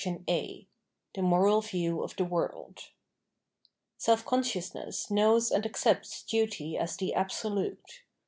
[0.03, 0.63] —0 The
[1.17, 2.89] lIoBAL View of the World
[3.99, 8.01] Self conseioiisness knows and accepts duty as the Absolute.